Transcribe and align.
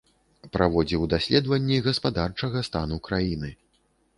Праводзіў 0.55 1.03
даследаванні 1.13 1.77
гаспадарчага 1.89 2.65
стану 2.71 2.97
краіны. 3.11 3.57